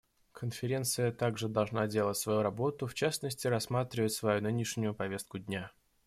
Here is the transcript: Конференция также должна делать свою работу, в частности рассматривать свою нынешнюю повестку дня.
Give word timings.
Конференция 0.31 1.11
также 1.11 1.47
должна 1.47 1.85
делать 1.85 2.17
свою 2.17 2.41
работу, 2.41 2.87
в 2.87 2.95
частности 2.95 3.45
рассматривать 3.45 4.13
свою 4.13 4.41
нынешнюю 4.41 4.95
повестку 4.95 5.37
дня. 5.37 5.71